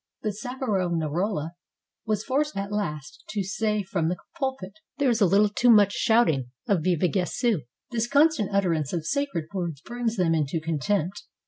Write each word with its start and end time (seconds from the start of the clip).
'^ 0.19 0.23
But 0.23 0.33
Savonarola 0.33 1.51
was 2.07 2.23
forced 2.23 2.57
at 2.57 2.71
last 2.71 3.23
to 3.29 3.43
say 3.43 3.83
from 3.83 4.09
the 4.09 4.17
pulpit, 4.39 4.73
"There 4.97 5.11
is 5.11 5.21
a 5.21 5.27
little 5.27 5.49
too 5.49 5.69
much 5.69 5.89
of 5.89 5.99
shouting 5.99 6.49
of 6.67 6.81
* 6.83 6.83
Viva 6.83 7.07
Gesu 7.07 7.57
I' 7.59 7.65
This 7.91 8.07
constant 8.07 8.49
utterance 8.51 8.93
of 8.93 9.05
sacred 9.05 9.45
words 9.53 9.79
brings 9.81 10.15
them 10.15 10.33
into 10.33 10.59
contempt. 10.59 11.25